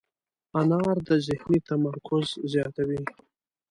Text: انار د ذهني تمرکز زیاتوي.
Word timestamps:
انار 0.59 0.97
د 1.07 1.09
ذهني 1.27 1.59
تمرکز 1.69 2.27
زیاتوي. 2.51 3.01